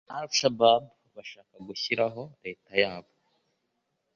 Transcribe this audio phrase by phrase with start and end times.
[0.15, 0.83] Al Shabab
[1.15, 3.11] bashakaga gushyiraho Leta yabo